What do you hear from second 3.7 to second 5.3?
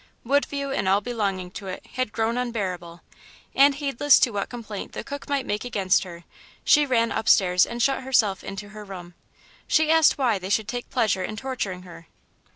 heedless to what complaint the cook